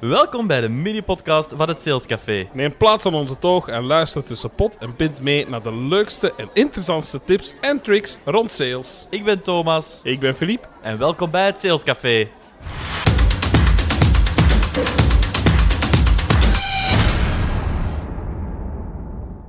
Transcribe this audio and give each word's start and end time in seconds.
Welkom 0.00 0.46
bij 0.46 0.60
de 0.60 0.68
mini-podcast 0.68 1.52
van 1.56 1.68
het 1.68 1.78
Sales 1.78 2.06
Café. 2.06 2.48
Neem 2.52 2.76
plaats 2.76 3.06
aan 3.06 3.14
onze 3.14 3.38
toog 3.38 3.68
en 3.68 3.84
luister 3.84 4.24
tussen 4.24 4.50
pot 4.50 4.78
en 4.78 4.96
pint 4.96 5.20
mee 5.20 5.48
naar 5.48 5.62
de 5.62 5.74
leukste 5.74 6.34
en 6.36 6.50
interessantste 6.52 7.20
tips 7.24 7.54
en 7.60 7.80
tricks 7.80 8.18
rond 8.24 8.50
sales. 8.50 9.06
Ik 9.10 9.24
ben 9.24 9.42
Thomas 9.42 10.00
Ik 10.02 10.20
ben 10.20 10.34
Philippe. 10.34 10.68
en 10.82 10.98
welkom 10.98 11.30
bij 11.30 11.46
het 11.46 11.58
Sales 11.58 11.82
Café. 11.82 12.28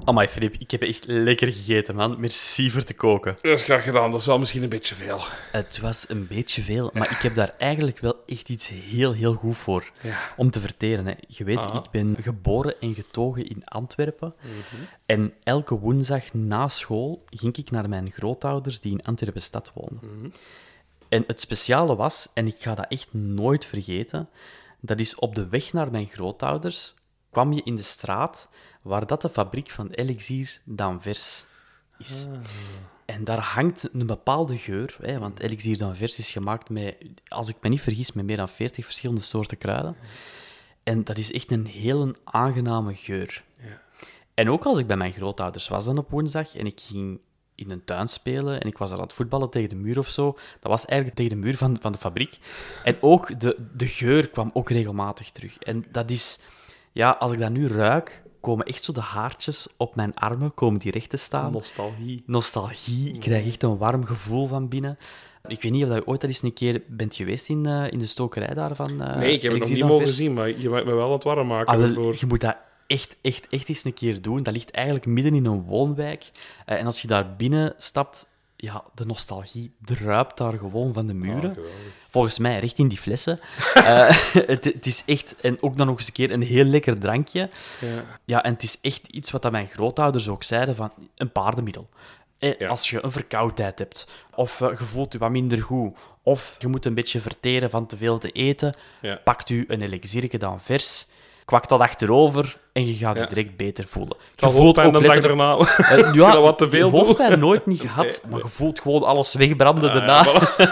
Amai, 0.10 0.28
Filip, 0.28 0.56
ik 0.58 0.72
heb 0.72 0.82
echt 0.82 1.06
lekker 1.08 1.48
gegeten, 1.48 1.96
man. 1.96 2.20
Merci 2.20 2.72
voor 2.72 2.84
te 2.84 2.94
koken. 2.94 3.38
Dat 3.42 3.58
is 3.58 3.64
graag 3.64 3.84
gedaan, 3.84 4.12
dat 4.12 4.20
is 4.20 4.26
wel 4.26 4.40
misschien 4.40 4.64
een 4.64 4.70
beetje 4.70 4.96
veel. 4.96 5.20
Het 5.52 5.80
was 5.80 6.10
een 6.10 6.28
beetje 6.28 6.62
veel, 6.62 6.90
maar 6.94 7.12
ik 7.12 7.18
heb 7.18 7.36
daar 7.36 7.54
eigenlijk 7.58 8.00
wel 8.00 8.24
echt 8.26 8.50
iets 8.50 8.68
heel, 8.68 9.14
heel 9.14 9.34
goed 9.34 9.58
voor 9.58 9.92
om 10.38 10.52
te 10.52 10.60
verteren. 10.60 11.06
Hè. 11.06 11.14
Je 11.28 11.44
weet, 11.44 11.58
Ah. 11.58 11.76
ik 11.76 11.92
ben 11.92 12.16
geboren 12.22 12.80
en 12.80 12.94
getogen 12.94 13.48
in 13.48 13.66
Antwerpen. 13.66 14.36
En 15.06 15.34
elke 15.44 15.80
woensdag 15.80 16.34
na 16.34 16.68
school 16.68 17.24
ging 17.30 17.58
ik 17.58 17.72
naar 17.72 17.90
mijn 17.90 18.12
grootouders 18.12 18.80
die 18.80 18.92
in 18.92 19.04
Antwerpen 19.04 19.42
stad 19.42 19.72
woonden. 19.74 20.32
En 21.10 21.24
het 21.28 21.40
speciale 21.40 21.96
was, 21.96 22.28
en 22.34 22.48
ik 22.48 22.56
ga 22.58 22.76
dat 22.76 22.86
echt 22.90 23.14
nooit 23.14 23.66
vergeten, 23.66 24.30
dat 24.80 25.00
is 25.00 25.16
op 25.16 25.36
de 25.36 25.48
weg 25.48 25.74
naar 25.74 25.92
mijn 25.92 26.06
grootouders 26.08 26.94
kwam 27.32 27.54
je 27.54 27.62
in 27.64 27.76
de 27.76 27.82
straat 27.82 28.50
waar 28.90 29.08
dat 29.08 29.22
de 29.22 29.30
fabriek 29.30 29.70
van 29.70 29.90
Elixir 29.90 30.62
d'Anvers 30.64 31.46
is. 31.98 32.26
En 33.06 33.24
daar 33.24 33.40
hangt 33.40 33.90
een 33.94 34.06
bepaalde 34.06 34.58
geur, 34.58 34.98
hè, 35.02 35.20
want 35.20 35.40
Elixir 35.40 35.78
d'Anvers 35.78 36.18
is 36.18 36.30
gemaakt 36.30 36.70
met, 36.70 36.96
als 37.28 37.50
ik 37.50 37.56
me 37.62 37.70
niet 37.70 37.82
vergis, 37.82 38.12
met 38.12 38.26
meer 38.26 38.38
dan 38.38 38.50
40 38.50 38.86
verschillende 38.86 39.22
soorten 39.22 39.58
kruiden. 39.58 39.96
En 40.84 41.04
dat 41.04 41.18
is 41.18 41.32
echt 41.32 41.52
een 41.52 41.66
hele 41.66 42.16
aangename 42.24 42.96
geur. 42.96 43.44
En 44.34 44.50
ook 44.50 44.66
als 44.66 44.78
ik 44.78 44.88
bij 44.88 44.98
mijn 44.98 45.14
grootouders 45.14 45.68
was 45.68 45.86
dan 45.86 45.98
op 45.98 46.10
woensdag 46.10 46.56
en 46.56 46.66
ik 46.66 46.80
ging 46.80 47.20
in 47.56 47.72
een 47.72 47.84
tuin 47.84 48.08
spelen 48.08 48.62
en 48.62 48.68
ik 48.68 48.78
was 48.78 48.92
aan 48.92 49.02
het 49.02 49.14
voetballen 49.14 49.50
tegen 49.50 49.70
de 49.70 49.76
muur 49.76 50.00
of 50.00 50.10
zo, 50.10 50.38
dat 50.60 50.72
was 50.72 50.86
eigenlijk 50.86 51.20
tegen 51.20 51.38
de 51.38 51.46
muur 51.46 51.58
van, 51.58 51.78
van 51.82 51.92
de 51.92 51.98
fabriek. 51.98 52.40
En 52.84 52.98
ook 53.02 53.40
de, 53.40 53.58
de 53.76 53.88
geur 53.88 54.30
kwam 54.30 54.50
ook 54.54 54.70
regelmatig 54.70 55.32
terug. 55.32 55.58
En 55.58 55.86
dat 55.92 56.12
is, 56.12 56.40
ja, 56.92 57.12
als 57.12 57.32
ik 57.32 57.40
dat 57.40 57.52
nu 57.52 57.68
ruik, 57.68 58.24
komen 58.42 58.66
echt 58.66 58.84
zo 58.84 58.92
de 58.92 59.02
haartjes 59.02 59.68
op 59.78 59.96
mijn 59.96 60.16
armen, 60.16 60.54
komen 60.54 60.80
die 60.80 60.92
recht 60.92 61.10
te 61.10 61.18
staan 61.18 61.52
Nostalgie. 61.52 62.24
nostalgie. 62.26 63.14
Ik 63.14 63.20
krijg 63.20 63.46
echt 63.48 63.64
een 63.64 63.78
warm 63.78 64.06
gevoel 64.06 64.48
van 64.48 64.68
binnen. 64.70 64.98
Ik 65.48 65.62
weet 65.62 65.72
niet 65.72 65.84
of 65.86 65.94
je 65.94 66.08
ooit 66.08 66.24
al 66.24 66.30
eens 66.30 66.42
een 66.44 66.54
keer 66.54 66.84
bent 66.88 67.16
geweest 67.16 67.50
in, 67.50 67.66
eh, 67.66 67.92
in 67.92 68.00
de 68.00 68.06
stokerij 68.06 68.54
daarvan. 68.54 69.02
eh, 69.02 69.16
Nee, 69.18 69.34
ik 69.34 69.42
heb 69.42 69.52
het 69.52 69.62
nog 69.62 69.70
niet 69.70 69.86
mogen 69.86 70.14
zien, 70.14 70.34
maar 70.34 70.60
je 70.60 70.70
maakt 70.70 70.86
me 70.86 70.94
wel 70.94 71.06
aan 71.06 71.12
het 71.12 71.24
warm 71.24 71.48
maken 71.48 71.74
Ah, 71.74 71.94
wel, 71.96 72.14
je 72.20 72.26
moet 72.26 72.42
dat 72.42 72.58
echt, 72.88 73.18
echt, 73.22 73.48
echt 73.48 73.70
eens 73.70 73.84
een 73.84 73.94
keer 73.94 74.22
doen. 74.22 74.44
Dat 74.44 74.54
ligt 74.54 74.72
eigenlijk 74.72 75.06
midden 75.06 75.34
in 75.34 75.46
een 75.46 75.62
woonwijk. 75.64 76.32
Eh, 76.66 76.80
en 76.80 76.86
als 76.86 77.02
je 77.02 77.08
daar 77.08 77.36
binnen 77.36 77.74
stapt, 77.78 78.28
ja, 78.62 78.84
de 78.94 79.06
nostalgie 79.06 79.72
druipt 79.82 80.38
daar 80.38 80.58
gewoon 80.58 80.94
van 80.94 81.08
de 81.08 81.14
muren. 81.14 81.50
Ah, 81.50 81.56
geweldig. 81.56 81.74
Volgens 82.10 82.38
mij 82.40 82.60
recht 82.60 82.78
in 82.78 82.88
die 82.88 82.98
flessen. 82.98 83.40
Eh, 83.74 84.10
het, 84.48 84.64
het 84.66 84.86
is 84.86 85.04
echt, 85.06 85.36
en 85.42 85.62
ook 85.62 85.78
dan 85.78 85.88
nog 85.88 85.98
eens 85.98 86.08
een 86.08 86.14
keer 86.14 86.32
een 86.32 86.42
heel 86.42 86.64
lekker 86.66 87.00
drankje. 87.00 87.50
Ja. 87.82 88.04
Ja, 88.26 88.44
en 88.44 88.54
het 88.54 88.64
is 88.64 88.78
echt 88.82 89.08
iets 89.08 89.32
wat 89.32 89.42
dat 89.42 89.52
mijn 89.52 89.68
grootouders 89.68 90.28
ook 90.28 90.44
zeiden, 90.44 90.76
van 90.76 90.92
een 91.16 91.32
paardenmiddel. 91.32 91.90
Eh, 92.40 92.60
Ja. 92.60 92.68
Als 92.68 92.90
je 92.90 93.04
een 93.04 93.12
verkoudheid 93.12 93.80
hebt, 93.80 94.08
of 94.36 94.62
eh, 94.62 94.70
je 94.70 94.84
voelt 94.86 95.14
je 95.14 95.20
wat 95.20 95.30
minder 95.32 95.62
goed, 95.64 95.98
of 96.24 96.56
je 96.60 96.68
moet 96.68 96.86
een 96.86 96.94
beetje 96.94 97.20
verteren 97.20 97.70
van 97.70 97.86
te 97.86 97.98
veel 97.98 98.18
te 98.18 98.32
eten, 98.32 98.76
Ja. 99.02 99.20
pakt 99.24 99.50
u 99.50 99.66
een 99.68 99.82
elixierke 99.82 100.38
dan 100.38 100.60
vers, 100.62 101.08
kwakt 101.46 101.70
dat 101.70 101.80
achterover 101.80 102.60
en 102.74 102.86
je 102.88 102.94
gaat 102.94 103.16
je 103.16 103.22
Ja. 103.22 103.26
direct 103.28 103.58
beter 103.58 103.88
voelen. 103.88 104.18
Je 104.36 104.46
voelt 104.46 104.54
hoofdpijn 104.58 104.88
ook 104.88 104.94
de 104.94 105.00
dag 105.00 105.08
letterlijk- 105.14 105.40
daarna. 105.40 105.98
Eh, 105.98 106.08
Als 106.08 106.16
je 106.16 106.20
dat 106.20 106.42
wat 106.42 106.58
te 106.58 106.70
veel 106.70 106.90
hoofdpijn 106.90 107.40
nooit 107.40 107.66
niet 107.66 107.82
gehad, 107.88 108.22
maar 108.30 108.40
je 108.40 108.48
voelt 108.48 108.80
gewoon 108.80 109.04
alles 109.04 109.34
wegbranden 109.34 109.94
daarna. 109.94 110.24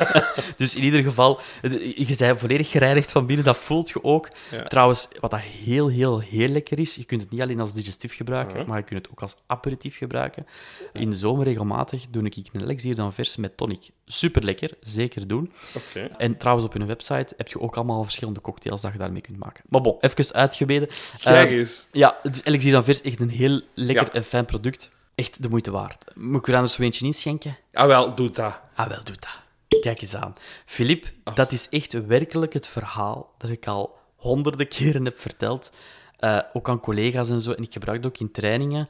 dus 0.57 0.75
in 0.75 0.83
ieder 0.83 1.03
geval, 1.03 1.39
eh, 1.61 1.97
je 1.97 2.16
bent 2.17 2.39
volledig 2.39 2.69
gereinigd 2.69 3.11
van 3.11 3.25
binnen, 3.25 3.45
dat 3.45 3.57
voelt 3.57 3.89
je 3.89 4.03
ook. 4.03 4.29
Ja. 4.51 4.63
Trouwens, 4.63 5.07
wat 5.19 5.31
dat 5.31 5.39
heel, 5.39 5.88
heel, 5.88 6.19
heel 6.19 6.47
lekker 6.47 6.79
is, 6.79 6.95
je 6.95 7.03
kunt 7.05 7.22
het 7.22 7.31
niet 7.31 7.41
alleen 7.41 7.59
als 7.59 7.73
digestief 7.73 8.16
gebruiken, 8.16 8.57
Mhm. 8.59 8.67
maar 8.69 8.77
je 8.77 8.83
kunt 8.83 9.01
het 9.01 9.11
ook 9.11 9.22
als 9.22 9.35
aperitief 9.47 9.97
gebruiken. 9.97 10.45
In 10.93 11.09
de 11.09 11.16
zomer 11.16 11.45
regelmatig 11.45 12.05
doe 12.09 12.23
ik 12.25 12.35
een 12.53 12.61
elixir 12.61 12.95
dan 12.95 13.13
vers 13.13 13.35
met 13.35 13.57
tonic. 13.57 13.89
Super 14.05 14.43
lekker, 14.43 14.72
zeker 14.81 15.27
doen. 15.27 15.51
Oké. 15.75 15.99
En 16.17 16.38
trouwens, 16.38 16.66
op 16.67 16.73
hun 16.73 16.88
website 16.88 17.33
heb 17.38 17.47
je 17.47 17.59
ook 17.59 17.75
allemaal 17.75 18.03
verschillende 18.03 18.41
cocktails 18.41 18.81
dat 18.81 18.91
je 18.91 18.97
daarmee 18.97 19.22
kunt 19.22 19.38
maken. 19.39 19.63
Maar 19.69 19.81
bon, 19.81 19.95
even 19.99 20.33
uitgebeden. 20.33 20.88
Kijk 21.23 21.49
Ehm, 21.49 21.57
eens. 21.57 21.88
Ja, 21.97 22.18
dus 22.24 22.44
Elixir 22.44 22.72
dan 22.72 22.84
vers 22.84 23.02
echt 23.02 23.19
een 23.19 23.30
heel 23.30 23.62
lekker 23.74 24.06
Ja. 24.06 24.12
en 24.12 24.24
fijn 24.24 24.46
product. 24.46 24.90
Echt 25.16 25.41
de 25.41 25.50
moeite 25.50 25.72
waard. 25.72 26.06
Moet 26.16 26.40
ik 26.40 26.47
er 26.47 26.56
anders 26.56 26.74
zo 26.74 26.81
eentje 26.81 27.06
inschenken? 27.06 27.58
Ah, 27.74 27.88
wel, 27.88 28.16
doe 28.16 28.30
dat. 28.30 28.59
Ah, 28.75 28.88
wel, 28.88 29.03
doe 29.03 29.16
dat. 29.16 29.40
Kijk 29.81 30.02
eens 30.02 30.16
aan. 30.16 30.35
Filip, 30.66 31.08
dat 31.34 31.52
is 31.52 31.69
echt 31.69 32.06
werkelijk 32.06 32.53
het 32.53 32.68
verhaal 32.68 33.34
dat 33.38 33.50
ik 33.50 33.68
al 33.68 33.97
honderden 34.16 34.68
keren 34.68 35.06
heb 35.06 35.19
verteld. 35.19 35.72
Eh, 36.19 36.40
ook 36.53 36.69
aan 36.69 36.80
collega's 36.80 37.30
en 37.30 37.41
zo. 37.41 37.52
En 37.52 37.63
ik 37.63 37.74
gebruik 37.74 37.97
het 37.97 38.06
ook 38.08 38.18
in 38.19 38.31
trainingen. 38.31 38.88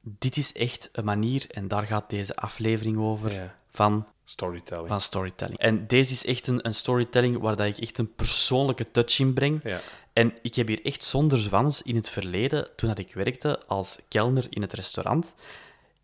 Dit 0.00 0.36
is 0.36 0.52
echt 0.52 0.88
een 0.92 1.04
manier, 1.04 1.44
en 1.50 1.68
daar 1.68 1.86
gaat 1.86 2.10
deze 2.10 2.36
aflevering 2.36 2.98
over, 2.98 3.32
Ja. 3.32 3.54
van, 3.70 4.06
Storytelling. 4.24 4.88
van 4.88 5.00
storytelling. 5.00 5.58
En 5.58 5.86
deze 5.86 6.12
is 6.12 6.24
echt 6.26 6.46
een, 6.46 6.66
een 6.66 6.74
storytelling 6.74 7.38
waar 7.38 7.56
dat 7.56 7.66
ik 7.66 7.78
echt 7.78 7.98
een 7.98 8.14
persoonlijke 8.14 8.90
touch 8.90 9.18
in 9.18 9.32
breng. 9.32 9.60
Ja. 9.64 9.80
En 10.12 10.32
ik 10.42 10.54
heb 10.54 10.68
hier 10.68 10.84
echt 10.84 11.04
zonder 11.04 11.38
zwans 11.38 11.82
in 11.82 11.94
het 11.94 12.10
verleden, 12.10 12.68
toen 12.76 12.88
dat 12.88 12.98
ik 12.98 13.14
werkte 13.14 13.66
als 13.66 13.98
kelner 14.08 14.46
in 14.48 14.62
het 14.62 14.72
restaurant, 14.72 15.34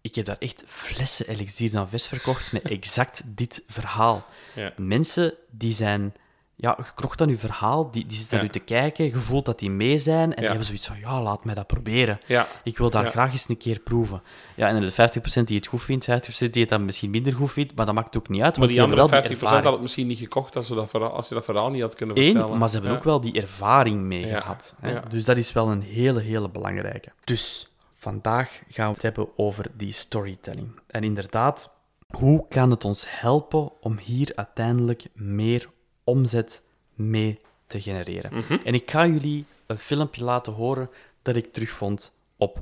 ik 0.00 0.14
heb 0.14 0.26
daar 0.26 0.38
echt 0.38 0.62
flessen 0.66 1.28
elixir 1.28 1.70
dan 1.70 1.88
vers 1.88 2.06
verkocht 2.06 2.52
met 2.52 2.62
exact 2.62 3.22
dit 3.24 3.62
verhaal. 3.66 4.26
Ja. 4.54 4.72
Mensen 4.76 5.34
die 5.50 5.74
zijn... 5.74 6.14
Ja, 6.60 6.74
je 6.78 6.84
krocht 6.94 7.20
aan 7.20 7.28
je 7.28 7.38
verhaal, 7.38 7.90
die, 7.90 8.06
die 8.06 8.16
zitten 8.16 8.36
Ja. 8.36 8.42
naar 8.44 8.54
u 8.54 8.58
te 8.58 8.64
kijken, 8.64 9.04
je 9.04 9.16
voelt 9.18 9.44
dat 9.44 9.58
die 9.58 9.70
mee 9.70 9.98
zijn, 9.98 10.22
en 10.22 10.30
die 10.30 10.40
Ja. 10.40 10.46
hebben 10.48 10.64
zoiets 10.64 10.86
van, 10.86 10.98
ja, 10.98 11.22
laat 11.22 11.44
mij 11.44 11.54
dat 11.54 11.66
proberen. 11.66 12.18
Ja. 12.26 12.46
Ik 12.64 12.78
wil 12.78 12.90
daar 12.90 13.06
graag 13.06 13.32
eens 13.32 13.48
een 13.48 13.56
keer 13.56 13.78
proeven. 13.78 14.22
Ja, 14.54 14.68
en 14.68 14.76
de 14.76 14.92
50% 14.92 15.46
die 15.46 15.56
het 15.56 15.66
goed 15.66 15.82
vindt, 15.82 16.04
50% 16.04 16.52
die 16.52 16.62
het 16.62 16.70
dan 16.70 16.84
misschien 16.84 17.10
minder 17.10 17.32
goed 17.32 17.52
vindt, 17.52 17.76
maar 17.76 17.86
dat 17.86 17.94
maakt 17.94 18.16
ook 18.16 18.28
niet 18.28 18.42
uit, 18.42 18.50
Maar 18.50 18.60
want 18.60 18.70
die 18.72 18.82
andere 18.82 19.00
hebben 19.00 19.18
50% 19.22 19.40
wel 19.40 19.50
die 19.50 19.62
had 19.62 19.72
het 19.72 19.82
misschien 19.82 20.06
niet 20.06 20.18
gekocht 20.18 20.56
als, 20.56 20.68
we 20.68 20.74
dat 20.74 20.90
verhaal, 20.90 21.10
als 21.10 21.28
je 21.28 21.34
dat 21.34 21.44
verhaal 21.44 21.70
niet 21.70 21.82
had 21.82 21.94
kunnen 21.94 22.18
Eén, 22.18 22.30
vertellen. 22.32 22.58
maar 22.58 22.68
ze 22.68 22.74
hebben 22.78 22.96
ook 22.96 23.04
wel 23.04 23.20
die 23.20 23.40
ervaring 23.40 24.00
mee 24.00 24.22
gehad. 24.22 24.74
Hè? 24.80 25.00
Dus 25.08 25.24
dat 25.24 25.36
is 25.36 25.52
wel 25.52 25.70
een 25.70 25.82
hele, 25.82 26.20
hele 26.20 26.50
belangrijke. 26.50 27.08
Dus 27.24 27.68
vandaag 27.96 28.60
gaan 28.68 28.86
we 28.86 28.92
het 28.92 29.02
hebben 29.02 29.28
over 29.36 29.66
die 29.76 29.92
storytelling. 29.92 30.68
En 30.86 31.02
inderdaad, 31.04 31.70
hoe 32.16 32.46
kan 32.48 32.70
het 32.70 32.84
ons 32.84 33.04
helpen 33.08 33.72
om 33.80 33.98
hier 33.98 34.32
uiteindelijk 34.34 35.04
meer 35.14 35.68
omzet 36.08 36.62
mee 36.94 37.40
te 37.66 37.80
genereren? 37.80 38.34
Mhm. 38.34 38.58
En 38.64 38.74
ik 38.74 38.90
ga 38.90 39.06
jullie 39.06 39.44
een 39.66 39.78
filmpje 39.78 40.24
laten 40.24 40.52
horen 40.52 40.90
dat 41.22 41.36
ik 41.36 41.52
terugvond 41.52 42.12
op 42.36 42.58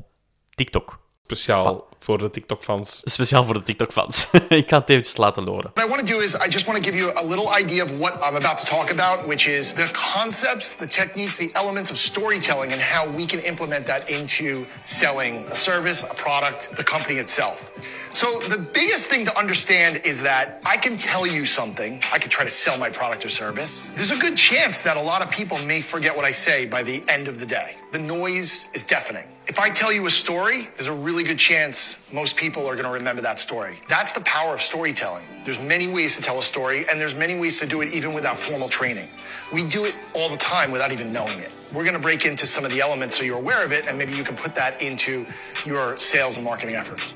TikTok. 0.55 0.99
Speciaal 1.27 1.89
voor 1.99 2.19
de 2.19 2.31
TikTok-fans. 2.31 3.03
Speciaal 3.05 3.45
voor 3.45 3.55
de 3.55 3.62
TikTok-fans. 3.62 4.27
ik 4.62 4.69
ga 4.69 4.79
het 4.79 4.89
eventjes 4.89 5.17
laten 5.17 5.47
horen. 5.47 5.71
What 5.75 5.87
I 5.87 5.89
want 5.89 6.07
to 6.07 6.15
do 6.15 6.21
is 6.21 6.34
I 6.34 6.49
just 6.49 6.67
want 6.67 6.79
to 6.79 6.91
give 6.91 6.97
you 7.03 7.17
a 7.17 7.23
little 7.23 7.61
idea 7.61 7.84
of 7.84 7.99
what 7.99 8.15
I'm 8.15 8.37
about 8.37 8.59
to 8.59 8.65
talk 8.65 8.91
about, 8.91 9.27
which 9.27 9.47
is 9.47 9.73
the 9.73 9.91
concepts, 10.15 10.77
the 10.77 10.87
techniques, 10.87 11.37
the 11.37 11.51
elements 11.53 11.91
of 11.91 11.97
storytelling, 11.97 12.73
and 12.73 12.81
how 12.81 13.17
we 13.17 13.27
can 13.27 13.41
implement 13.45 13.87
that 13.87 14.11
into 14.11 14.65
selling 14.83 15.45
a 15.51 15.55
service, 15.55 16.05
a 16.05 16.15
product, 16.15 16.77
the 16.77 16.84
company 16.84 17.19
itself. 17.19 17.71
So 18.16 18.38
the 18.49 18.56
biggest 18.72 19.10
thing 19.10 19.27
to 19.27 19.38
understand 19.38 20.00
is 20.06 20.22
that 20.22 20.62
I 20.65 20.78
can 20.78 20.97
tell 20.97 21.27
you 21.27 21.44
something. 21.44 22.00
I 22.10 22.19
could 22.19 22.31
try 22.31 22.47
to 22.47 22.50
sell 22.50 22.78
my 22.78 22.88
product 22.88 23.27
or 23.27 23.28
service. 23.28 23.91
There's 23.94 24.10
a 24.10 24.16
good 24.16 24.38
chance 24.38 24.81
that 24.81 24.97
a 24.97 25.03
lot 25.03 25.21
of 25.21 25.31
people 25.31 25.59
may 25.66 25.82
forget 25.82 26.16
what 26.16 26.25
I 26.25 26.31
say 26.31 26.65
by 26.65 26.82
the 26.82 27.04
end 27.09 27.28
of 27.28 27.41
the 27.41 27.44
day. 27.44 27.77
The 27.92 27.98
noise 27.98 28.68
is 28.72 28.84
deafening. 28.84 29.28
If 29.48 29.59
I 29.59 29.68
tell 29.68 29.92
you 29.92 30.07
a 30.07 30.10
story, 30.10 30.63
there's 30.77 30.86
a 30.86 30.95
really 30.95 31.24
good 31.24 31.39
chance 31.39 31.98
most 32.10 32.39
people 32.39 32.66
are 32.66 32.72
going 32.72 32.86
to 32.86 32.91
remember 32.91 33.21
that 33.21 33.39
story. 33.39 33.80
That's 33.86 34.13
the 34.13 34.22
power 34.22 34.54
of 34.54 34.62
storytelling. 34.62 35.27
There's 35.45 35.60
many 35.60 35.86
ways 35.86 36.16
to 36.16 36.22
tell 36.22 36.39
a 36.39 36.42
story, 36.42 36.86
and 36.91 36.98
there's 36.98 37.15
many 37.15 37.39
ways 37.39 37.60
to 37.60 37.66
do 37.66 37.83
it 37.83 37.92
even 37.92 38.15
without 38.15 38.39
formal 38.39 38.71
training. 38.71 39.09
We 39.53 39.62
do 39.62 39.84
it 39.84 39.95
all 40.15 40.30
the 40.30 40.39
time 40.39 40.72
without 40.72 40.91
even 40.91 41.12
knowing 41.12 41.39
it. 41.39 41.54
We're 41.71 41.84
going 41.84 41.92
to 41.92 42.01
break 42.01 42.24
into 42.24 42.47
some 42.47 42.65
of 42.65 42.72
the 42.72 42.80
elements 42.80 43.19
so 43.19 43.24
you're 43.24 43.36
aware 43.36 43.62
of 43.62 43.72
it, 43.72 43.89
and 43.89 43.98
maybe 43.98 44.12
you 44.12 44.24
can 44.24 44.36
put 44.36 44.54
that 44.54 44.80
into 44.80 45.27
your 45.66 45.98
sales 45.98 46.36
and 46.36 46.47
marketing 46.47 46.77
efforts. 46.77 47.12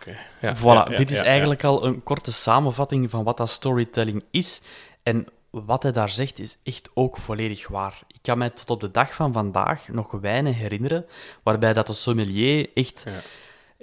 Oké. 0.00 0.16
Ja, 0.40 0.56
Voilà, 0.56 0.90
ja, 0.90 0.96
dit 0.96 1.10
is 1.10 1.20
eigenlijk 1.20 1.64
al 1.64 1.84
een 1.84 2.02
korte 2.02 2.32
samenvatting 2.32 3.10
van 3.10 3.24
wat 3.24 3.36
dat 3.36 3.50
storytelling 3.50 4.24
is. 4.30 4.62
En 5.02 5.26
wat 5.50 5.82
hij 5.82 5.92
daar 5.92 6.10
zegt 6.10 6.38
is 6.38 6.58
echt 6.62 6.88
ook 6.94 7.16
volledig 7.16 7.68
waar. 7.68 8.02
Ik 8.08 8.18
kan 8.22 8.38
mij 8.38 8.50
tot 8.50 8.70
op 8.70 8.80
de 8.80 8.90
dag 8.90 9.14
van 9.14 9.32
vandaag 9.32 9.88
nog 9.88 10.10
weinig 10.10 10.56
herinneren 10.56 11.06
waarbij 11.42 11.72
dat 11.72 11.86
de 11.86 11.92
sommelier 11.92 12.68
echt 12.74 13.06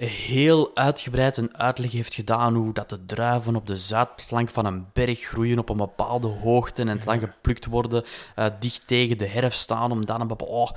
heel 0.06 0.72
uitgebreid 0.74 1.38
een 1.38 1.58
uitleg 1.58 1.92
heeft 1.92 2.14
gedaan 2.14 2.56
hoe 2.56 2.74
dat 2.74 2.90
de 2.90 3.06
druiven 3.06 3.56
op 3.56 3.68
de 3.68 3.78
zuidflank 3.78 4.50
van 4.50 4.66
een 4.66 4.86
berg 4.94 5.20
groeien 5.20 5.60
op 5.60 5.70
een 5.70 5.78
bepaalde 5.78 6.28
hoogte 6.28 6.82
en 6.82 7.00
dan 7.06 7.20
geplukt 7.20 7.66
worden, 7.66 8.04
uh, 8.36 8.46
dicht 8.60 8.88
tegen 8.88 9.18
de 9.18 9.28
herfst 9.28 9.60
staan, 9.60 9.92
om 9.92 10.06
dan 10.06 10.22
een 10.22 10.28
bepaalde... 10.28 10.54
Oh, 10.54 10.72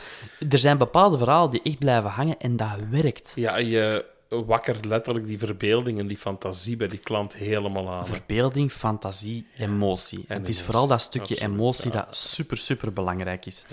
er 0.51 0.59
zijn 0.59 0.79
bepaalde 0.79 1.19
verhalen 1.19 1.51
die 1.51 1.63
echt 1.63 1.79
blijven 1.79 2.11
hangen 2.11 2.39
en 2.39 2.57
dat 2.57 2.69
werkt. 2.91 3.33
Ja, 3.35 3.57
je 3.57 4.05
wakkert 4.31 4.85
letterlijk 4.85 5.27
die 5.27 5.39
verbeelding 5.39 5.99
en 5.99 6.07
die 6.07 6.17
fantasie 6.17 6.77
bij 6.77 6.87
die 6.87 6.99
klant 6.99 7.35
helemaal 7.35 7.91
aan. 7.91 8.07
Verbeelding, 8.07 8.73
fantasie, 8.73 9.47
emotie. 9.57 10.25
En 10.29 10.41
het 10.41 10.49
is 10.49 10.63
vooral 10.63 10.87
dat 10.87 11.01
stukje 11.01 11.41
emotie 11.41 11.91
dat 11.91 12.17
super, 12.17 12.57
super 12.57 12.93
belangrijk 12.93 13.47
is. 13.47 13.65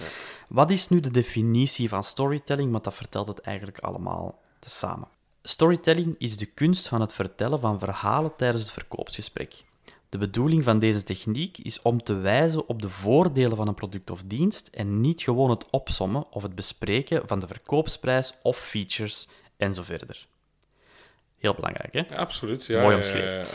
Wat 0.48 0.72
is 0.72 0.88
nu 0.88 1.00
de 1.00 1.12
definitie 1.12 1.90
van 1.90 2.04
storytelling? 2.04 2.72
Want 2.72 2.84
dat 2.84 2.94
vertelt 2.94 3.28
het 3.28 3.40
eigenlijk 3.40 3.80
allemaal 3.80 4.40
tezamen. 4.60 5.08
Storytelling 5.42 6.16
is 6.18 6.38
de 6.38 6.46
kunst 6.46 6.88
van 6.88 7.02
het 7.02 7.14
vertellen 7.14 7.60
van 7.60 7.80
verhalen 7.80 8.36
tijdens 8.38 8.64
het 8.64 8.72
verkoopsgesprek. 8.72 9.66
De 10.10 10.18
bedoeling 10.18 10.64
van 10.64 10.80
deze 10.80 11.04
techniek 11.04 11.58
is 11.58 11.82
om 11.82 12.04
te 12.04 12.14
wijzen 12.14 12.68
op 12.68 12.82
de 12.82 12.90
voordelen 12.90 13.58
van 13.58 13.68
een 13.68 13.74
product 13.74 14.10
of 14.10 14.24
dienst 14.26 14.68
en 14.68 15.02
niet 15.02 15.22
gewoon 15.22 15.50
het 15.50 15.70
opsommen 15.70 16.32
of 16.32 16.44
het 16.44 16.56
bespreken 16.56 17.28
van 17.28 17.40
de 17.40 17.48
verkoopsprijs 17.48 18.34
of 18.42 18.58
features 18.58 19.28
en 19.58 19.74
zo 19.74 19.82
verder. 19.82 20.28
Heel 21.38 21.54
belangrijk, 21.54 21.94
hè? 21.94 22.18
absoluut. 22.18 22.66
Ja, 22.66 22.82
Mooi 22.82 22.96
omschreven. 22.96 23.46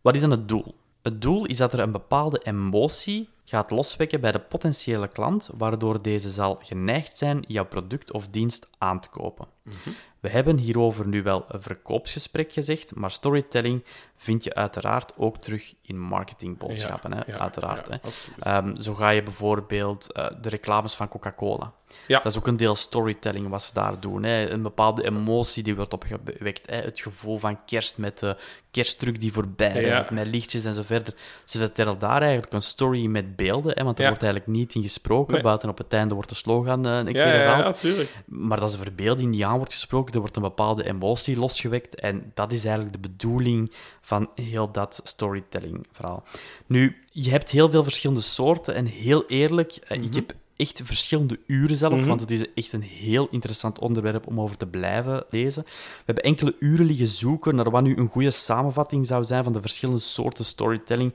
Wat 0.00 0.14
is 0.14 0.20
dan 0.20 0.30
het 0.30 0.48
doel? 0.48 0.74
Het 1.02 1.22
doel 1.22 1.46
is 1.46 1.56
dat 1.56 1.72
er 1.72 1.78
een 1.78 1.92
bepaalde 1.92 2.40
emotie 2.42 3.28
gaat 3.44 3.70
loswekken 3.70 4.20
bij 4.20 4.32
de 4.32 4.38
potentiële 4.38 5.08
klant, 5.08 5.48
waardoor 5.56 6.02
deze 6.02 6.30
zal 6.30 6.58
geneigd 6.62 7.18
zijn 7.18 7.44
jouw 7.48 7.64
product 7.64 8.12
of 8.12 8.28
dienst 8.28 8.68
aan 8.78 9.00
te 9.00 9.08
kopen. 9.08 9.46
Mhm. 9.62 9.90
We 10.20 10.28
hebben 10.28 10.58
hierover 10.58 11.06
nu 11.06 11.22
wel 11.22 11.44
een 11.48 11.62
verkoopsgesprek 11.62 12.52
gezegd, 12.52 12.94
maar 12.94 13.10
storytelling 13.10 13.84
vind 14.24 14.44
je 14.44 14.54
uiteraard 14.54 15.12
ook 15.16 15.38
terug 15.38 15.74
in 15.82 15.98
marketingboodschappen. 16.00 17.12
hè? 17.12 17.38
uiteraard. 17.38 17.88
hè? 17.88 17.96
Ehm, 18.40 18.80
zo 18.80 18.94
ga 18.94 19.08
je 19.10 19.22
bijvoorbeeld 19.22 20.08
uh, 20.16 20.26
de 20.40 20.48
reclames 20.48 20.94
van 20.94 21.08
Coca-Cola. 21.08 21.72
Ja. 22.06 22.20
Dat 22.20 22.32
is 22.32 22.38
ook 22.38 22.46
een 22.46 22.56
deel 22.56 22.74
storytelling 22.74 23.48
wat 23.48 23.62
ze 23.62 23.74
daar 23.74 24.00
doen. 24.00 24.22
Hè? 24.22 24.50
Een 24.50 24.62
bepaalde 24.62 25.04
emotie 25.04 25.62
die 25.62 25.76
wordt 25.76 25.92
opgewekt. 25.92 26.70
Hè? 26.70 26.76
Het 26.76 27.00
gevoel 27.00 27.38
van 27.38 27.64
kerst 27.64 27.98
met 27.98 28.18
de 28.18 28.36
kerstdruk 28.70 29.20
die 29.20 29.32
voorbij 29.32 30.06
met 30.10 30.26
lichtjes 30.26 30.64
en 30.64 30.74
zo 30.74 30.82
verder. 30.82 31.14
Ze 31.44 31.58
vertellen 31.58 31.98
daar 31.98 32.22
eigenlijk 32.22 32.52
een 32.52 32.62
story 32.62 33.06
met 33.06 33.36
beelden, 33.36 33.72
hè? 33.76 33.84
want 33.84 33.98
er 33.98 34.06
wordt 34.06 34.22
eigenlijk 34.22 34.52
niet 34.52 34.74
in 34.74 34.82
gesproken. 34.82 35.42
Buiten 35.42 35.68
op 35.68 35.78
het 35.78 35.92
einde 35.92 36.14
wordt 36.14 36.28
de 36.28 36.34
slogan 36.34 36.86
uh, 36.86 36.96
een 36.96 37.04
keer 37.04 37.24
herhaald. 37.24 37.84
Maar 38.26 38.60
dat 38.60 38.68
is 38.68 38.74
een 38.74 38.82
verbeelding 38.82 39.32
die 39.32 39.46
aan 39.46 39.56
wordt 39.56 39.72
gesproken. 39.72 40.14
Er 40.14 40.20
wordt 40.20 40.36
een 40.36 40.42
bepaalde 40.42 40.86
emotie 40.86 41.38
losgewekt. 41.38 42.00
En 42.00 42.30
dat 42.34 42.52
is 42.52 42.64
eigenlijk 42.64 43.02
de 43.02 43.08
bedoeling 43.08 43.72
van 44.00 44.13
heel 44.34 44.70
dat 44.70 45.00
storytelling-verhaal. 45.04 46.22
Nu, 46.66 46.96
je 47.10 47.30
hebt 47.30 47.50
heel 47.50 47.70
veel 47.70 47.82
verschillende 47.82 48.22
soorten. 48.22 48.74
En 48.74 48.86
heel 48.86 49.26
eerlijk, 49.26 49.72
eh, 49.72 49.96
ik 49.96 50.04
mhm. 50.04 50.14
heb 50.14 50.34
echt 50.56 50.80
verschillende 50.84 51.38
uren 51.46 51.76
zelf, 51.76 51.94
mhm. 51.94 52.06
want 52.06 52.20
het 52.20 52.30
is 52.30 52.52
echt 52.54 52.72
een 52.72 52.82
heel 52.82 53.28
interessant 53.30 53.78
onderwerp 53.78 54.26
om 54.26 54.40
over 54.40 54.56
te 54.56 54.66
blijven 54.66 55.24
lezen. 55.30 55.62
We 55.64 56.02
hebben 56.04 56.24
enkele 56.24 56.56
uren 56.58 56.86
liggen 56.86 57.06
zoeken 57.06 57.54
naar 57.54 57.70
wat 57.70 57.82
nu 57.82 57.96
een 57.96 58.08
goede 58.08 58.30
samenvatting 58.30 59.06
zou 59.06 59.24
zijn 59.24 59.44
van 59.44 59.52
de 59.52 59.60
verschillende 59.60 60.00
soorten 60.00 60.44
storytelling. 60.44 61.14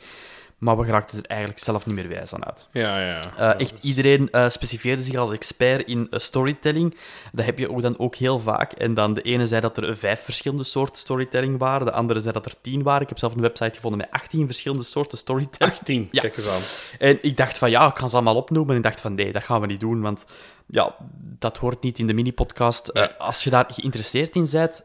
Maar 0.59 0.77
we 0.77 0.83
geraakten 0.83 1.17
er 1.17 1.29
eigenlijk 1.29 1.59
zelf 1.59 1.85
niet 1.85 1.95
meer 1.95 2.07
wijs 2.07 2.33
aan 2.33 2.45
uit. 2.45 2.67
Ja, 2.71 2.99
ja. 2.99 3.19
Uh, 3.39 3.59
echt 3.59 3.83
iedereen 3.83 4.27
uh, 4.31 4.49
specificeerde 4.49 5.01
zich 5.01 5.15
als 5.15 5.31
expert 5.31 5.87
in 5.87 6.07
uh, 6.11 6.19
storytelling. 6.19 6.97
Dat 7.31 7.45
heb 7.45 7.59
je 7.59 7.71
ook 7.71 7.81
dan 7.81 7.99
ook 7.99 8.15
heel 8.15 8.39
vaak. 8.39 8.71
En 8.71 8.93
dan 8.93 9.13
de 9.13 9.21
ene 9.21 9.45
zei 9.45 9.61
dat 9.61 9.77
er 9.77 9.97
vijf 9.97 10.23
verschillende 10.23 10.63
soorten 10.63 10.97
storytelling 10.97 11.57
waren. 11.57 11.85
De 11.85 11.91
andere 11.91 12.19
zei 12.19 12.33
dat 12.33 12.45
er 12.45 12.53
tien 12.61 12.83
waren. 12.83 13.01
Ik 13.01 13.09
heb 13.09 13.17
zelf 13.17 13.35
een 13.35 13.41
website 13.41 13.75
gevonden 13.75 13.99
met 13.99 14.11
18 14.11 14.45
verschillende 14.45 14.83
soorten 14.83 15.17
storytelling. 15.17 15.73
18, 15.77 16.07
ja. 16.11 16.21
kijk 16.21 16.37
eens 16.37 16.49
aan. 16.49 16.61
En 16.99 17.17
ik 17.21 17.37
dacht 17.37 17.57
van 17.57 17.69
ja, 17.69 17.87
ik 17.87 17.97
ga 17.97 18.07
ze 18.07 18.15
allemaal 18.15 18.35
opnoemen. 18.35 18.71
En 18.71 18.77
ik 18.77 18.83
dacht 18.83 19.01
van 19.01 19.15
nee, 19.15 19.31
dat 19.31 19.43
gaan 19.43 19.61
we 19.61 19.67
niet 19.67 19.79
doen. 19.79 20.01
Want 20.01 20.25
ja, 20.65 20.95
dat 21.21 21.57
hoort 21.57 21.83
niet 21.83 21.99
in 21.99 22.07
de 22.07 22.13
mini-podcast. 22.13 23.17
als 23.17 23.43
je 23.43 23.49
daar 23.49 23.65
geïnteresseerd 23.67 24.35
in 24.35 24.47
bent, 24.51 24.83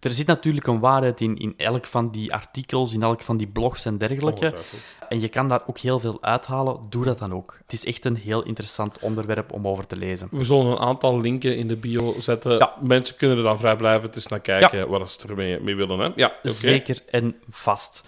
er 0.00 0.12
zit 0.12 0.26
natuurlijk 0.26 0.66
een 0.66 0.80
waarheid 0.80 1.20
in, 1.20 1.36
in 1.36 1.54
elk 1.56 1.84
van 1.84 2.10
die 2.10 2.32
artikels, 2.32 2.92
in 2.92 3.02
elk 3.02 3.22
van 3.22 3.36
die 3.36 3.46
blogs 3.46 3.84
en 3.84 3.98
dergelijke. 3.98 4.54
En 5.08 5.20
je 5.20 5.28
kan 5.28 5.48
daar 5.48 5.62
ook 5.66 5.78
heel 5.78 5.98
veel 5.98 6.18
uithalen. 6.20 6.80
Doe 6.88 7.04
dat 7.04 7.18
dan 7.18 7.34
ook. 7.34 7.58
Het 7.62 7.72
is 7.72 7.84
echt 7.84 8.04
een 8.04 8.16
heel 8.16 8.42
interessant 8.42 8.98
onderwerp 8.98 9.52
om 9.52 9.68
over 9.68 9.86
te 9.86 9.96
lezen. 9.96 10.28
We 10.30 10.44
zullen 10.44 10.66
een 10.66 10.78
aantal 10.78 11.20
linken 11.20 11.56
in 11.56 11.68
de 11.68 11.76
bio 11.76 12.14
zetten. 12.18 12.58
Ja. 12.58 12.74
Mensen 12.80 13.16
kunnen 13.16 13.36
er 13.36 13.42
dan 13.42 13.58
vrij 13.58 13.76
blijven 13.76 14.10
eens 14.14 14.26
naar 14.26 14.40
kijken 14.40 14.78
ja. 14.78 14.86
wat 14.86 15.10
ze 15.10 15.28
ermee 15.28 15.60
mee 15.60 15.74
willen. 15.74 15.98
Hè? 15.98 16.10
Ja, 16.14 16.32
Zeker 16.42 17.02
en 17.10 17.36
vast. 17.48 18.04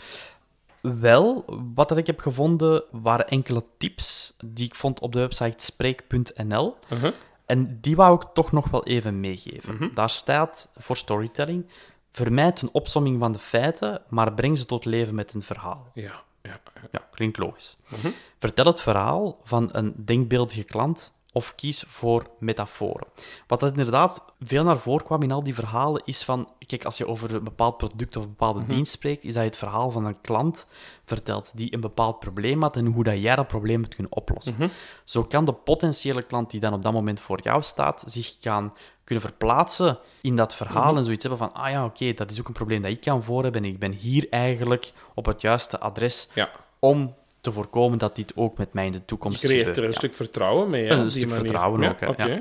Wel, 0.81 1.45
wat 1.75 1.97
ik 1.97 2.07
heb 2.07 2.21
gevonden 2.21 2.83
waren 2.91 3.29
enkele 3.29 3.63
tips 3.79 4.37
die 4.45 4.67
ik 4.67 4.75
vond 4.75 5.01
op 5.01 5.13
de 5.13 5.19
website 5.19 5.65
spreek.nl. 5.65 6.77
Uh 6.93 7.11
en 7.51 7.79
die 7.81 7.97
wou 7.97 8.15
ik 8.15 8.29
toch 8.35 8.53
nog 8.53 8.71
wel 8.71 8.85
even 8.85 9.21
meegeven. 9.21 9.75
Mhm. 9.75 9.95
Daar 9.95 10.11
staat 10.11 10.71
voor 10.75 10.97
storytelling: 10.97 11.67
vermijd 12.13 12.63
een 12.63 12.69
opsomming 12.73 13.19
van 13.19 13.33
de 13.33 13.39
feiten, 13.39 14.03
maar 14.09 14.33
breng 14.33 14.59
ze 14.59 14.67
tot 14.67 14.85
leven 14.85 15.15
met 15.15 15.35
een 15.35 15.43
verhaal. 15.43 15.91
Ja, 15.95 16.23
ja, 16.43 16.61
ja. 16.75 16.89
ja 16.91 17.09
klinkt 17.11 17.39
logisch. 17.39 17.77
Mhm. 17.89 18.11
Vertel 18.39 18.65
het 18.65 18.81
verhaal 18.81 19.41
van 19.45 19.69
een 19.73 19.95
denkbeeldige 19.97 20.65
klant 20.65 21.13
of 21.33 21.55
kies 21.55 21.85
voor 21.87 22.27
metaforen. 22.39 23.07
Wat 23.47 23.61
dat 23.61 23.71
inderdaad 23.71 24.25
veel 24.41 24.65
naar 24.65 24.79
voren 24.79 25.05
kwam 25.05 25.23
in 25.23 25.33
al 25.33 25.43
die 25.43 25.55
verhalen, 25.55 26.03
is 26.05 26.23
van, 26.23 26.49
kijk, 26.67 26.85
als 26.85 26.97
je 26.97 27.07
over 27.07 27.35
een 27.35 27.45
bepaald 27.45 27.77
product 27.77 28.17
of 28.17 28.23
een 28.23 28.29
bepaalde 28.29 28.61
mhm. 28.61 28.73
dienst 28.73 28.93
spreekt, 28.93 29.25
is 29.25 29.33
dat 29.33 29.43
je 29.43 29.49
het 29.49 29.59
verhaal 29.59 29.91
van 29.91 30.05
een 30.05 30.21
klant 30.21 30.67
vertelt 31.05 31.53
die 31.57 31.75
een 31.75 31.81
bepaald 31.81 32.19
probleem 32.19 32.63
had 32.63 32.77
en 32.77 32.87
hoe 32.87 33.05
dat 33.05 33.21
jij 33.21 33.37
dat 33.37 33.47
probleem 33.47 33.79
moet 33.79 33.95
kunnen 33.95 34.13
oplossen. 34.13 34.55
Mhm. 34.59 34.69
Zo 35.05 35.23
kan 35.23 35.45
de 35.45 35.53
potentiële 35.53 36.23
klant 36.23 36.51
die 36.51 36.61
dan 36.61 36.73
op 36.73 36.83
dat 36.83 36.93
moment 36.93 37.21
voor 37.21 37.41
jou 37.43 37.63
staat, 37.63 38.03
zich 38.07 38.37
gaan 38.41 38.73
kunnen 39.05 39.25
verplaatsen 39.25 39.99
in 40.23 40.37
dat 40.37 40.55
verhaal 40.55 40.89
mhm. 40.89 40.97
en 40.97 41.05
zoiets 41.05 41.25
hebben 41.25 41.49
van, 41.49 41.63
ah 41.63 41.71
ja, 41.71 41.85
oké, 41.85 42.13
dat 42.13 42.31
is 42.31 42.41
ook 42.41 42.47
een 42.47 42.53
probleem 42.53 42.83
dat 42.83 42.91
ik 42.91 43.01
kan 43.01 43.23
voor 43.23 43.43
hebben 43.43 43.65
en 43.65 43.69
ik 43.69 43.79
ben 43.79 43.93
hier 43.93 44.27
eigenlijk 44.31 44.93
op 45.15 45.27
het 45.27 45.41
juiste 45.41 45.81
adres 45.81 46.29
ja. 46.35 46.51
om 46.79 47.15
te 47.41 47.53
voorkomen 47.53 47.99
dat 47.99 48.17
dit 48.17 48.37
ook 48.37 48.59
met 48.59 48.73
mij 48.73 48.87
in 48.87 48.93
de 48.93 49.05
toekomst 49.05 49.43
Je 49.43 49.49
creëert 49.49 49.77
er 49.77 49.85
een 49.85 49.95
stuk 49.95 50.15
vertrouwen 50.15 50.71
mee. 50.71 50.89
een 50.89 51.11
stuk 51.11 51.31
vertrouwen 51.31 51.85
ook. 51.89 52.17
Ja, 52.17 52.39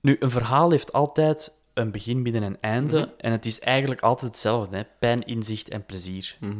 Nu, 0.00 0.16
een 0.20 0.30
verhaal 0.30 0.70
heeft 0.70 0.92
altijd 0.92 1.52
een 1.74 1.90
begin, 1.90 2.22
midden 2.22 2.42
en 2.42 2.56
einde. 2.60 2.98
Mhm. 2.98 3.08
En 3.16 3.32
het 3.32 3.46
is 3.46 3.60
eigenlijk 3.60 4.00
altijd 4.00 4.30
hetzelfde: 4.30 4.76
hè? 4.76 4.82
pijn, 4.98 5.22
inzicht 5.22 5.68
en 5.68 5.86
plezier. 5.86 6.36
Mhm. 6.40 6.52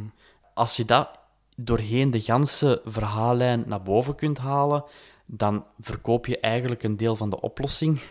Als 0.53 0.75
je 0.75 0.85
dat 0.85 1.09
doorheen 1.57 2.11
de 2.11 2.19
ganse 2.19 2.81
verhaallijn 2.85 3.63
naar 3.67 3.81
boven 3.81 4.15
kunt 4.15 4.37
halen, 4.37 4.83
dan 5.25 5.65
verkoop 5.79 6.25
je 6.25 6.39
eigenlijk 6.39 6.83
een 6.83 6.97
deel 6.97 7.15
van 7.15 7.29
de 7.29 7.41
oplossing. 7.41 8.01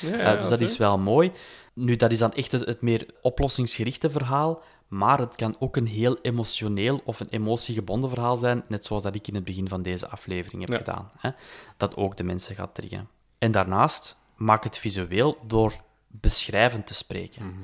Ja, 0.00 0.32
uh, 0.32 0.38
dus 0.38 0.48
dat 0.48 0.60
is 0.60 0.76
wel 0.76 0.98
mooi. 0.98 1.32
Nu, 1.72 1.96
dat 1.96 2.12
is 2.12 2.18
dan 2.18 2.32
echt 2.32 2.52
het, 2.52 2.64
het 2.64 2.80
meer 2.80 3.06
oplossingsgerichte 3.20 4.10
verhaal. 4.10 4.62
Maar 4.92 5.18
het 5.18 5.36
kan 5.36 5.56
ook 5.58 5.76
een 5.76 5.86
heel 5.86 6.18
emotioneel 6.22 7.00
of 7.04 7.20
een 7.20 7.28
emotiegebonden 7.28 8.10
verhaal 8.10 8.36
zijn, 8.36 8.64
net 8.68 8.86
zoals 8.86 9.02
dat 9.02 9.14
ik 9.14 9.28
in 9.28 9.34
het 9.34 9.44
begin 9.44 9.68
van 9.68 9.82
deze 9.82 10.08
aflevering 10.08 10.68
heb 10.68 10.78
gedaan. 10.78 11.10
Hè? 11.18 11.30
Dat 11.76 11.96
ook 11.96 12.16
de 12.16 12.24
mensen 12.24 12.54
gaat 12.54 12.74
triggeren. 12.74 13.08
En 13.38 13.52
daarnaast, 13.52 14.16
maak 14.36 14.64
het 14.64 14.78
visueel 14.78 15.38
door 15.46 15.72
beschrijvend 16.06 16.86
te 16.86 16.94
spreken. 16.94 17.46
Mhm 17.46 17.62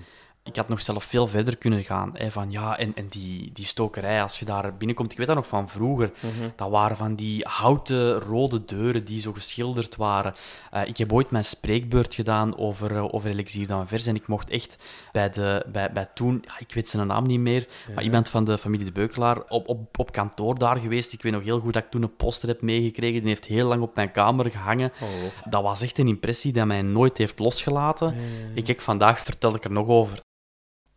ik 0.48 0.56
had 0.56 0.68
nog 0.68 0.80
zelf 0.80 1.04
veel 1.04 1.26
verder 1.26 1.56
kunnen 1.56 1.84
gaan. 1.84 2.10
Hè, 2.14 2.30
van 2.30 2.50
ja, 2.50 2.78
en, 2.78 2.92
en 2.94 3.06
die, 3.08 3.50
die 3.52 3.64
stokerij, 3.64 4.22
als 4.22 4.38
je 4.38 4.44
daar 4.44 4.76
binnenkomt, 4.76 5.12
ik 5.12 5.18
weet 5.18 5.26
dat 5.26 5.36
nog 5.36 5.46
van 5.46 5.68
vroeger. 5.68 6.12
Mhm. 6.20 6.48
Dat 6.56 6.70
waren 6.70 6.96
van 6.96 7.14
die 7.14 7.44
houten 7.48 8.20
rode 8.20 8.64
deuren 8.64 9.04
die 9.04 9.20
zo 9.20 9.32
geschilderd 9.32 9.96
waren. 9.96 10.34
Uh, 10.74 10.86
ik 10.86 10.96
heb 10.96 11.12
ooit 11.12 11.30
mijn 11.30 11.44
spreekbeurt 11.44 12.14
gedaan 12.14 12.56
over, 12.56 12.92
uh, 12.92 13.14
over 13.14 13.30
Elixier 13.30 13.66
d'Anvers. 13.66 14.06
En 14.06 14.14
ik 14.14 14.26
mocht 14.26 14.50
echt 14.50 14.84
bij, 15.12 15.30
de, 15.30 15.64
bij, 15.72 15.92
bij 15.92 16.08
toen, 16.14 16.42
ja, 16.46 16.58
ik 16.58 16.74
weet 16.74 16.88
zijn 16.88 17.06
naam 17.06 17.26
niet 17.26 17.40
meer, 17.40 17.68
maar 17.94 18.04
iemand 18.04 18.28
van 18.28 18.44
de 18.44 18.58
familie 18.58 18.84
de 18.84 18.92
Beukelaar, 18.92 19.42
op, 19.48 19.68
op, 19.68 19.98
op 19.98 20.12
kantoor 20.12 20.58
daar 20.58 20.80
geweest. 20.80 21.12
Ik 21.12 21.22
weet 21.22 21.32
nog 21.32 21.42
heel 21.42 21.60
goed 21.60 21.72
dat 21.72 21.84
ik 21.84 21.90
toen 21.90 22.02
een 22.02 22.16
poster 22.16 22.48
heb 22.48 22.62
meegekregen. 22.62 23.20
Die 23.20 23.28
heeft 23.28 23.44
heel 23.44 23.68
lang 23.68 23.82
op 23.82 23.94
mijn 23.94 24.10
kamer 24.10 24.50
gehangen. 24.50 24.92
Oh. 25.02 25.50
Dat 25.50 25.62
was 25.62 25.82
echt 25.82 25.98
een 25.98 26.08
impressie 26.08 26.52
dat 26.52 26.66
mij 26.66 26.82
nooit 26.82 27.18
heeft 27.18 27.38
losgelaten. 27.38 28.14
Ik 28.54 28.64
kijk, 28.64 28.80
vandaag 28.80 29.18
vertel 29.18 29.54
ik 29.54 29.64
er 29.64 29.72
nog 29.72 29.86
over. 29.86 30.20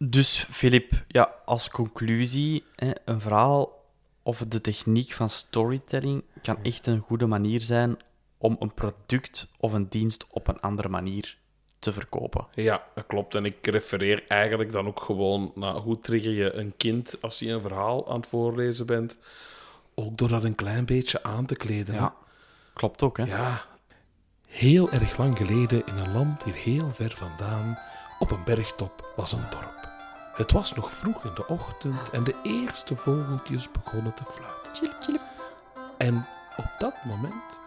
Dus, 0.04 0.46
Filip, 0.50 1.04
ja, 1.08 1.36
als 1.46 1.70
conclusie, 1.70 2.64
hè, 2.76 2.92
een 3.06 3.22
verhaal 3.22 3.86
of 4.24 4.44
de 4.48 4.62
techniek 4.62 5.12
van 5.12 5.30
storytelling 5.30 6.24
kan 6.42 6.58
echt 6.64 6.88
een 6.88 7.00
goede 7.00 7.26
manier 7.26 7.60
zijn 7.60 7.98
om 8.38 8.56
een 8.60 8.74
product 8.74 9.48
of 9.58 9.74
een 9.74 9.90
dienst 9.90 10.26
op 10.30 10.48
een 10.48 10.60
andere 10.60 10.90
manier 10.90 11.38
te 11.80 11.94
verkopen. 11.94 12.48
Ja, 12.54 12.84
dat 12.96 13.06
klopt. 13.08 13.36
En 13.36 13.46
ik 13.46 13.68
refereer 13.68 14.24
eigenlijk 14.28 14.72
dan 14.72 14.88
ook 14.88 15.00
gewoon 15.00 15.52
naar 15.56 15.76
hoe 15.76 16.00
trigger 16.00 16.32
je 16.32 16.54
een 16.54 16.74
kind 16.78 17.22
als 17.22 17.40
je 17.40 17.50
een 17.50 17.62
verhaal 17.62 18.10
aan 18.10 18.20
het 18.20 18.28
voorlezen 18.28 18.86
bent. 18.86 19.18
Ook 19.96 20.18
door 20.18 20.30
dat 20.30 20.44
een 20.44 20.56
klein 20.56 20.86
beetje 20.86 21.24
aan 21.24 21.46
te 21.46 21.56
kleden. 21.56 21.96
Ja, 21.96 22.16
klopt 22.74 23.04
ook, 23.04 23.18
hè? 23.18 23.24
Ja. 23.24 23.66
Heel 24.48 24.92
erg 24.92 25.18
lang 25.18 25.38
geleden 25.38 25.86
in 25.86 25.98
een 25.98 26.14
land 26.14 26.44
hier 26.44 26.54
heel 26.54 26.90
ver 26.90 27.12
vandaan 27.16 27.78
op 28.20 28.32
Op 28.32 28.38
een 28.38 28.44
bergtop 28.44 29.14
was 29.16 29.32
een 29.32 29.50
dorp. 29.50 29.81
Het 30.34 30.52
was 30.52 30.74
nog 30.74 30.92
vroeg 30.92 31.24
in 31.24 31.32
de 31.36 31.48
ochtend 31.48 32.10
en 32.12 32.24
de 32.24 32.36
eerste 32.44 32.96
vogeltjes 32.96 33.72
begonnen 33.72 34.14
te 34.14 34.24
fluiten. 34.26 35.20
En 35.98 36.26
op 36.58 36.66
dat 36.80 36.94
moment 37.04 37.60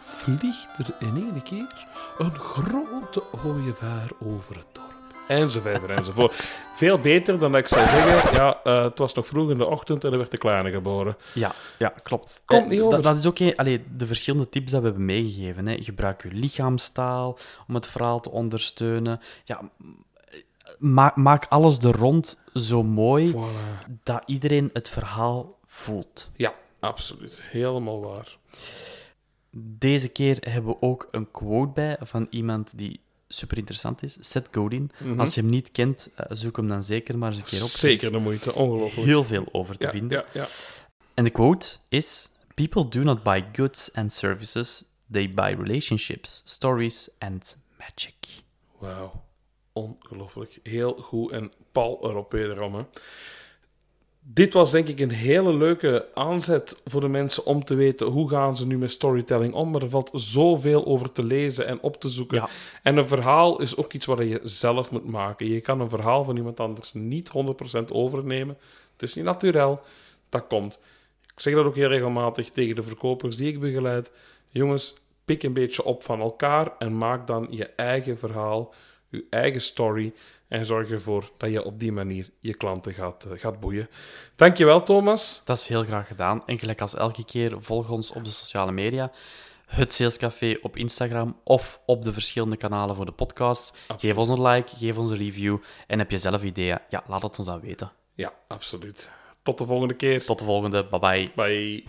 vliegt 0.00 0.78
er 0.78 0.94
in 1.08 1.16
één 1.16 1.42
keer 1.42 1.86
een 2.18 2.34
grote 2.34 3.22
ooievaar 3.44 4.08
over 4.24 4.56
het 4.56 4.66
dorp. 4.72 4.86
En 5.28 5.50
zo 5.50 5.60
verder 5.60 5.90
enzovoort. 5.90 6.34
Veel 6.74 6.98
beter 6.98 7.38
dan 7.38 7.52
dat 7.52 7.60
ik 7.60 7.68
zou 7.68 7.88
zeggen, 7.88 8.34
ja, 8.34 8.60
eh, 8.64 8.82
het 8.82 8.98
was 8.98 9.14
nog 9.14 9.26
vroeg 9.26 9.50
in 9.50 9.58
de 9.58 9.66
ochtend 9.66 10.04
en 10.04 10.12
er 10.12 10.18
werd 10.18 10.30
de 10.30 10.38
kleine 10.38 10.70
geboren. 10.70 11.16
Ja, 11.34 11.52
ja 11.78 11.92
klopt. 12.02 12.42
Komt 12.46 12.62
Eh, 12.62 12.68
niet 12.68 12.78
dat- 12.78 12.88
over. 12.88 13.02
Dat, 13.02 13.16
is 13.16 13.26
ook 13.26 13.38
een, 13.38 13.56
allee, 13.56 13.84
de 13.96 14.06
verschillende 14.06 14.48
tips 14.48 14.70
dat 14.72 14.80
we 14.80 14.86
hebben 14.86 15.04
meegegeven. 15.04 15.66
Hè. 15.66 15.76
Gebruik 15.82 16.22
je 16.22 16.30
lichaamstaal 16.32 17.38
om 17.68 17.74
het 17.74 17.86
verhaal 17.86 18.20
te 18.20 18.30
ondersteunen. 18.30 19.20
Ja, 19.44 19.60
maak, 20.78 21.16
maak 21.16 21.46
alles 21.48 21.78
er 21.78 21.96
rond 21.96 22.38
zo 22.54 22.82
mooi 22.82 23.32
Voilà. 23.34 23.86
dat 24.02 24.22
iedereen 24.26 24.70
het 24.72 24.88
verhaal 24.88 25.58
voelt. 25.66 26.30
Ja, 26.36 26.54
absoluut. 26.80 27.42
Helemaal 27.42 28.00
waar. 28.00 28.36
Deze 29.50 30.08
keer 30.08 30.36
hebben 30.40 30.72
we 30.72 30.80
ook 30.82 31.08
een 31.10 31.30
quote 31.30 31.72
bij 31.72 31.96
van 32.00 32.26
iemand 32.30 32.70
die 32.74 33.00
super 33.28 33.56
interessant 33.58 34.02
is, 34.02 34.16
Seth 34.20 34.48
Godin. 34.52 34.90
Als 35.16 35.34
je 35.34 35.40
hem 35.40 35.50
niet 35.50 35.70
kent, 35.72 36.08
eh, 36.14 36.26
zoek 36.28 36.56
hem 36.56 36.68
dan 36.68 36.84
zeker 36.84 37.18
maar 37.18 37.28
eens 37.28 37.38
een 37.38 37.44
keer 37.44 37.58
op. 37.62 37.64
Er 37.64 37.70
Zeker 37.78 38.12
de 38.12 38.18
moeite. 38.18 38.54
Ongelooflijk. 38.54 39.06
heel 39.06 39.24
veel 39.24 39.48
over 39.52 39.78
te 39.78 39.86
ja, 39.86 39.92
vinden. 39.92 40.18
Ja, 40.32 40.40
ja. 40.40 40.46
En 41.14 41.24
de 41.24 41.30
quote 41.30 41.66
is: 41.88 42.30
People 42.54 42.88
do 42.88 43.02
not 43.02 43.22
buy 43.22 43.44
goods 43.52 43.92
and 43.92 44.12
services, 44.12 44.84
they 45.10 45.30
buy 45.30 45.54
relationships, 45.58 46.40
stories 46.44 47.08
and 47.18 47.56
magic. 47.78 48.14
Wauw. 48.78 49.26
Ongelooflijk. 49.78 50.58
Heel 50.62 50.92
goed. 50.92 51.30
En 51.30 51.52
Paul 51.72 51.98
erop 52.02 52.32
wederom. 52.32 52.74
Hè. 52.74 52.82
Dit 54.20 54.52
was 54.52 54.70
denk 54.70 54.88
ik 54.88 55.00
een 55.00 55.10
hele 55.10 55.52
leuke 55.52 56.08
aanzet 56.14 56.76
voor 56.84 57.00
de 57.00 57.08
mensen 57.08 57.46
om 57.46 57.64
te 57.64 57.74
weten 57.74 58.06
hoe 58.06 58.28
gaan 58.28 58.56
ze 58.56 58.66
nu 58.66 58.78
met 58.78 58.90
storytelling 58.90 59.54
om. 59.54 59.70
Maar 59.70 59.82
er 59.82 59.90
valt 59.90 60.10
zoveel 60.12 60.86
over 60.86 61.12
te 61.12 61.22
lezen 61.22 61.66
en 61.66 61.80
op 61.80 62.00
te 62.00 62.08
zoeken. 62.08 62.36
Ja. 62.36 62.48
En 62.82 62.96
een 62.96 63.08
verhaal 63.08 63.60
is 63.60 63.76
ook 63.76 63.92
iets 63.92 64.06
wat 64.06 64.18
je 64.18 64.40
zelf 64.42 64.90
moet 64.90 65.10
maken. 65.10 65.46
Je 65.46 65.60
kan 65.60 65.80
een 65.80 65.88
verhaal 65.88 66.24
van 66.24 66.36
iemand 66.36 66.60
anders 66.60 66.92
niet 66.92 67.30
100% 67.78 67.84
overnemen. 67.88 68.58
Het 68.92 69.02
is 69.02 69.14
niet 69.14 69.24
natuurlijk. 69.24 69.80
Dat 70.28 70.46
komt. 70.46 70.78
Ik 71.34 71.40
zeg 71.40 71.54
dat 71.54 71.64
ook 71.64 71.76
heel 71.76 71.88
regelmatig 71.88 72.50
tegen 72.50 72.74
de 72.74 72.82
verkopers 72.82 73.36
die 73.36 73.48
ik 73.48 73.60
begeleid. 73.60 74.12
Jongens, 74.48 74.94
pik 75.24 75.42
een 75.42 75.52
beetje 75.52 75.84
op 75.84 76.02
van 76.02 76.20
elkaar 76.20 76.72
en 76.78 76.96
maak 76.96 77.26
dan 77.26 77.46
je 77.50 77.66
eigen 77.66 78.18
verhaal, 78.18 78.74
je 79.10 79.26
eigen 79.30 79.60
story. 79.60 80.12
En 80.48 80.66
zorg 80.66 80.90
ervoor 80.90 81.30
dat 81.36 81.50
je 81.50 81.64
op 81.64 81.78
die 81.78 81.92
manier 81.92 82.30
je 82.40 82.54
klanten 82.54 82.92
gaat, 82.94 83.24
eh, 83.24 83.38
gaat 83.38 83.60
boeien. 83.60 83.88
Dankjewel, 84.36 84.82
Thomas. 84.82 85.42
Dat 85.44 85.56
is 85.56 85.66
heel 85.66 85.84
graag 85.84 86.06
gedaan. 86.06 86.42
En 86.46 86.58
gelijk 86.58 86.80
als 86.80 86.94
elke 86.94 87.24
keer, 87.24 87.56
volg 87.60 87.90
ons 87.90 88.12
op 88.12 88.24
de 88.24 88.30
sociale 88.30 88.72
media. 88.72 89.10
Het 89.66 89.92
Salescafé 89.92 90.58
op 90.62 90.76
Instagram 90.76 91.40
of 91.44 91.80
op 91.86 92.04
de 92.04 92.12
verschillende 92.12 92.56
kanalen 92.56 92.96
voor 92.96 93.04
de 93.04 93.12
podcast. 93.12 93.76
Geef 93.98 94.16
ons 94.16 94.28
een 94.28 94.42
like, 94.42 94.76
geef 94.76 94.96
ons 94.96 95.10
een 95.10 95.16
review. 95.16 95.56
En 95.86 95.98
heb 95.98 96.10
je 96.10 96.18
zelf 96.18 96.42
ideeën? 96.42 96.78
Ja, 96.88 97.04
laat 97.06 97.22
het 97.22 97.38
ons 97.38 97.46
dan 97.46 97.60
weten. 97.60 97.92
Ja, 98.14 98.32
absoluut. 98.46 99.10
Tot 99.42 99.58
de 99.58 99.66
volgende 99.66 99.94
keer. 99.94 100.24
Tot 100.24 100.38
de 100.38 100.44
volgende. 100.44 100.86
Bye 100.86 100.98
bye. 100.98 101.30
Bye. 101.34 101.84